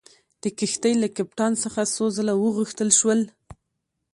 د 0.41 0.43
کښتۍ 0.57 0.93
له 1.03 1.07
کپټان 1.17 1.53
څخه 1.63 1.81
څو 1.95 2.05
ځله 2.17 2.33
وغوښتل 2.37 2.89
شول. 2.99 3.19